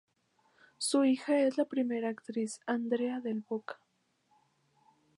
[0.79, 3.77] Su hija es la primera actriz Andrea del Boca.